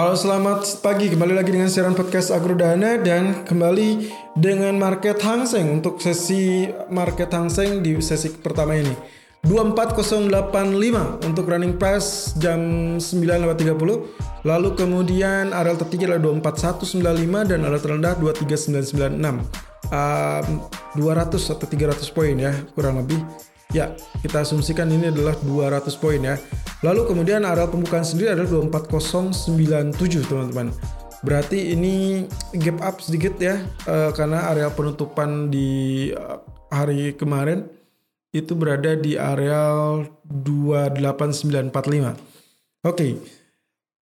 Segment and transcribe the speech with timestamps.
[0.00, 1.12] Halo selamat pagi.
[1.12, 7.28] Kembali lagi dengan siaran podcast Agrodana dan kembali dengan market Hang Seng untuk sesi market
[7.28, 8.96] Hang Seng di sesi pertama ini.
[9.44, 18.16] 24085 untuk running price jam 9.30 lalu kemudian area tertinggi adalah 24195 dan area terendah
[18.24, 19.04] 23996
[19.92, 20.64] um,
[20.96, 23.20] 200 atau 300 poin ya kurang lebih
[23.70, 23.94] Ya,
[24.24, 26.34] kita asumsikan ini adalah 200 poin ya.
[26.82, 28.50] Lalu kemudian area pembukaan sendiri adalah
[28.80, 30.74] 24097 teman-teman.
[31.20, 32.24] Berarti ini
[32.56, 36.40] gap up sedikit ya uh, karena area penutupan di uh,
[36.72, 37.68] hari kemarin
[38.32, 41.76] itu berada di area 28945.
[41.76, 42.16] Oke.
[42.82, 43.12] Okay.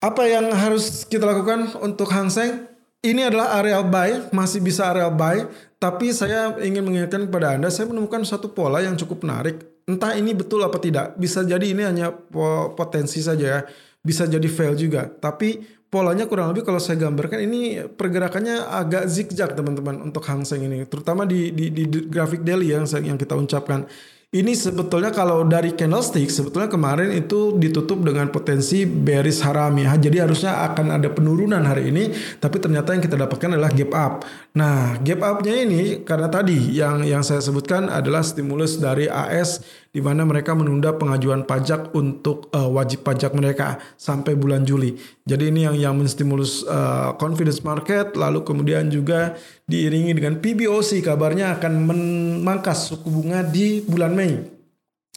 [0.00, 2.69] Apa yang harus kita lakukan untuk Hang Seng?
[3.00, 5.48] Ini adalah area buy, masih bisa area buy,
[5.80, 9.56] tapi saya ingin mengingatkan kepada Anda, saya menemukan satu pola yang cukup menarik.
[9.88, 11.16] Entah ini betul apa tidak.
[11.16, 12.12] Bisa jadi ini hanya
[12.76, 13.60] potensi saja ya.
[14.04, 15.08] Bisa jadi fail juga.
[15.08, 20.68] Tapi polanya kurang lebih kalau saya gambarkan ini pergerakannya agak zigzag teman-teman untuk Hang Seng
[20.68, 20.84] ini.
[20.84, 23.88] Terutama di, di, di grafik daily yang, yang kita ucapkan.
[24.30, 29.98] Ini sebetulnya kalau dari candlestick sebetulnya kemarin itu ditutup dengan potensi bearish haram ya.
[29.98, 34.12] Jadi harusnya akan ada penurunan hari ini, tapi ternyata yang kita dapatkan adalah gap up.
[34.54, 39.98] Nah, gap up-nya ini karena tadi yang yang saya sebutkan adalah stimulus dari AS di
[39.98, 44.94] mana mereka menunda pengajuan pajak untuk uh, wajib pajak mereka sampai bulan Juli.
[45.26, 49.34] Jadi ini yang yang menstimulus uh, confidence market lalu kemudian juga
[49.66, 54.38] diiringi dengan PBOC kabarnya akan memangkas suku bunga di bulan Mei.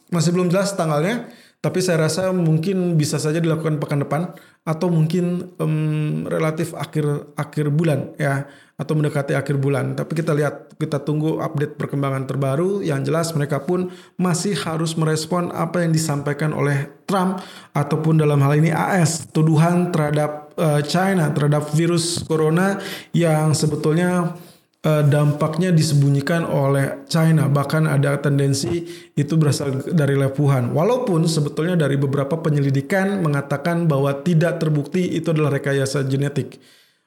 [0.10, 1.30] Masih belum jelas tanggalnya,
[1.62, 4.34] tapi saya rasa mungkin bisa saja dilakukan pekan depan
[4.66, 8.48] atau mungkin um, relatif akhir akhir bulan ya
[8.84, 9.96] atau mendekati akhir bulan.
[9.96, 12.84] Tapi kita lihat, kita tunggu update perkembangan terbaru.
[12.84, 13.88] Yang jelas mereka pun
[14.20, 17.40] masih harus merespon apa yang disampaikan oleh Trump
[17.72, 22.84] ataupun dalam hal ini AS, tuduhan terhadap uh, China, terhadap virus corona
[23.16, 24.36] yang sebetulnya
[24.84, 27.48] uh, dampaknya disembunyikan oleh China.
[27.48, 28.84] Bahkan ada tendensi
[29.16, 30.76] itu berasal dari lepuhan.
[30.76, 36.60] Walaupun sebetulnya dari beberapa penyelidikan mengatakan bahwa tidak terbukti itu adalah rekayasa genetik.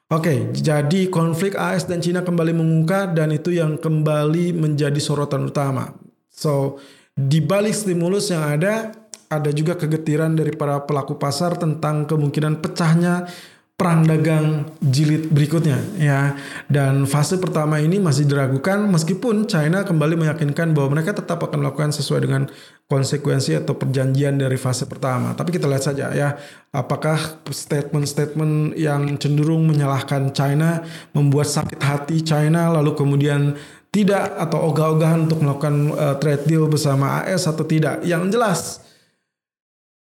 [0.07, 5.99] Oke, jadi konflik AS dan Cina kembali mengungkap dan itu yang kembali menjadi sorotan utama.
[6.31, 6.79] So,
[7.11, 8.95] di balik stimulus yang ada,
[9.27, 13.27] ada juga kegetiran dari para pelaku pasar tentang kemungkinan pecahnya
[13.77, 16.33] perang dagang jilid berikutnya ya.
[16.65, 21.93] Dan fase pertama ini masih diragukan meskipun China kembali meyakinkan bahwa mereka tetap akan melakukan
[21.93, 22.49] sesuai dengan
[22.89, 25.37] konsekuensi atau perjanjian dari fase pertama.
[25.37, 26.33] Tapi kita lihat saja ya,
[26.73, 30.81] apakah statement-statement yang cenderung menyalahkan China
[31.13, 33.53] membuat sakit hati China lalu kemudian
[33.93, 38.01] tidak atau ogah-ogahan untuk melakukan uh, trade deal bersama AS atau tidak.
[38.01, 38.59] Yang jelas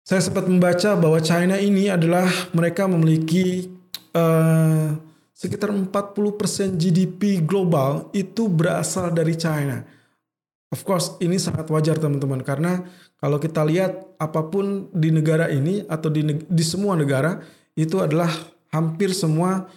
[0.02, 3.70] saya sempat membaca bahwa China ini adalah mereka memiliki
[4.14, 4.98] uh,
[5.30, 9.82] sekitar 40% GDP global itu berasal dari China.
[10.74, 12.82] Of course ini sangat wajar teman-teman karena
[13.20, 17.38] kalau kita lihat apa pun di negara ini atau di di semua negara
[17.78, 18.30] itu adalah
[18.72, 19.68] hampir semua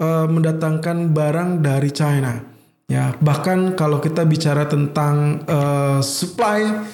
[0.00, 2.40] uh, mendatangkan barang dari China.
[2.84, 6.84] Ya, bahkan kalau kita bicara tentang uh, supply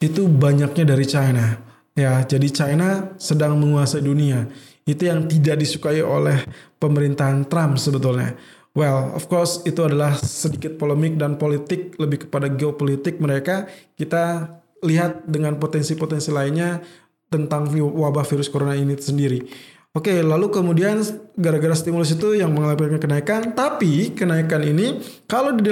[0.00, 1.69] itu banyaknya dari China.
[1.98, 4.46] Ya, jadi China sedang menguasai dunia.
[4.86, 6.42] Itu yang tidak disukai oleh
[6.78, 8.38] pemerintahan Trump sebetulnya.
[8.70, 13.66] Well, of course itu adalah sedikit polemik dan politik lebih kepada geopolitik mereka.
[13.98, 14.46] Kita
[14.86, 16.78] lihat dengan potensi-potensi lainnya
[17.30, 19.42] tentang wabah virus corona ini sendiri.
[19.90, 21.02] Oke, lalu kemudian
[21.34, 25.66] gara-gara stimulus itu yang mengalami kenaikan, tapi kenaikan ini kalau di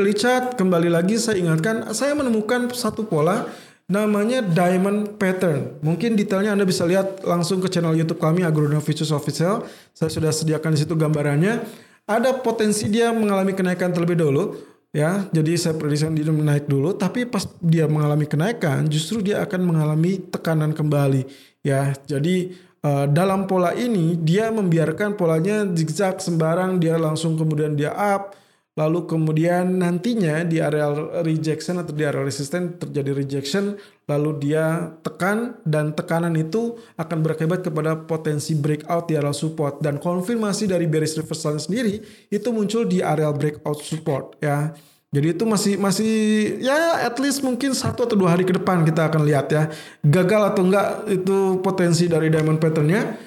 [0.59, 3.47] kembali lagi saya ingatkan, saya menemukan satu pola
[3.89, 5.81] namanya diamond pattern.
[5.81, 9.65] Mungkin detailnya Anda bisa lihat langsung ke channel YouTube kami Agronom Futures Official.
[9.97, 11.65] Saya sudah sediakan di situ gambarannya.
[12.05, 14.61] Ada potensi dia mengalami kenaikan terlebih dahulu
[14.93, 15.25] ya.
[15.33, 20.21] Jadi saya prediksikan dia menaik dulu, tapi pas dia mengalami kenaikan justru dia akan mengalami
[20.21, 21.25] tekanan kembali
[21.65, 21.97] ya.
[22.05, 22.53] Jadi
[22.85, 28.37] uh, dalam pola ini dia membiarkan polanya zigzag sembarang dia langsung kemudian dia up
[28.79, 30.87] lalu kemudian nantinya di area
[31.27, 33.75] rejection atau di area resisten terjadi rejection
[34.07, 39.83] lalu dia tekan dan tekanan itu akan berakibat kepada potensi breakout di area support.
[39.83, 41.99] Dan konfirmasi dari bearish reversal sendiri
[42.31, 44.71] itu muncul di area breakout support ya.
[45.09, 46.13] Jadi itu masih masih
[46.61, 49.63] ya at least mungkin satu atau dua hari ke depan kita akan lihat ya.
[50.07, 53.19] Gagal atau enggak itu potensi dari diamond patternnya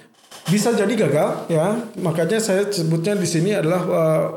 [0.47, 1.75] bisa jadi gagal ya.
[1.99, 4.27] Makanya saya sebutnya di sini adalah uh,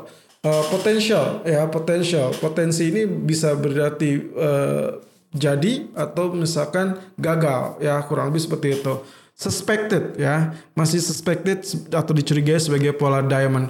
[0.45, 5.01] uh, potensial ya potensial potensi ini bisa berarti uh,
[5.35, 7.77] jadi atau misalkan gagal.
[7.83, 9.03] Ya kurang lebih seperti itu.
[9.35, 11.59] Suspected ya, masih suspected
[11.91, 13.67] atau dicurigai sebagai pola diamond.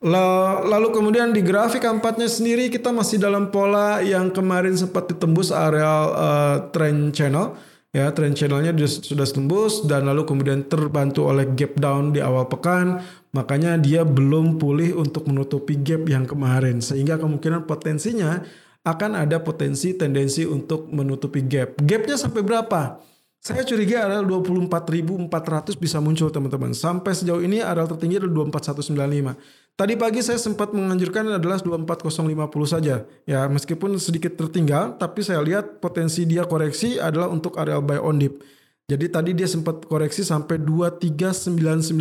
[0.00, 6.14] Lalu kemudian di grafik keempatnya sendiri kita masih dalam pola yang kemarin sempat ditembus areal
[6.14, 7.58] uh, trend channel
[7.90, 13.02] ya trend channelnya sudah tembus dan lalu kemudian terbantu oleh gap down di awal pekan
[13.34, 18.46] makanya dia belum pulih untuk menutupi gap yang kemarin sehingga kemungkinan potensinya
[18.86, 23.02] akan ada potensi tendensi untuk menutupi gap gapnya sampai berapa
[23.40, 26.76] saya curiga areal 24.400 bisa muncul teman-teman.
[26.76, 29.69] Sampai sejauh ini areal tertinggi adalah 24195.
[29.80, 32.36] Tadi pagi saya sempat menganjurkan adalah 24050
[32.68, 33.00] saja.
[33.24, 38.20] Ya, meskipun sedikit tertinggal, tapi saya lihat potensi dia koreksi adalah untuk areal buy on
[38.20, 38.44] dip.
[38.92, 41.96] Jadi tadi dia sempat koreksi sampai 23996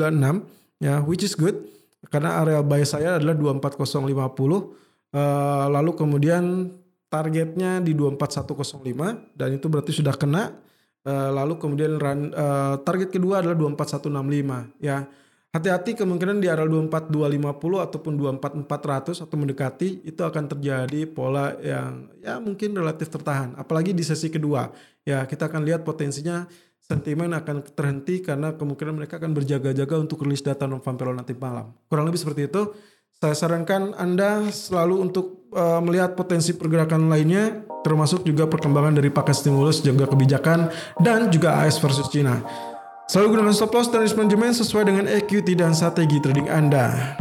[0.83, 1.55] ya, which is good
[2.11, 3.63] karena areal buy saya adalah 24050.
[3.63, 4.59] Uh,
[5.15, 6.75] eh, lalu kemudian
[7.07, 10.67] targetnya di 24105 dan itu berarti sudah kena
[10.99, 15.07] Uh, lalu kemudian uh, target kedua adalah 24165 ya.
[15.49, 22.37] Hati-hati kemungkinan di area 24250 ataupun 24400 atau mendekati itu akan terjadi pola yang ya
[22.37, 24.69] mungkin relatif tertahan apalagi di sesi kedua.
[25.01, 26.45] Ya, kita akan lihat potensinya
[26.77, 31.73] sentimen akan terhenti karena kemungkinan mereka akan berjaga-jaga untuk rilis data non farm nanti malam.
[31.89, 32.69] Kurang lebih seperti itu.
[33.17, 39.43] Saya sarankan Anda selalu untuk uh, melihat potensi pergerakan lainnya, termasuk juga perkembangan dari paket
[39.43, 40.71] stimulus, juga kebijakan,
[41.03, 42.39] dan juga AS versus China.
[43.09, 47.17] Selalu gunakan stop loss dan risk management sesuai dengan equity dan strategi trading Anda.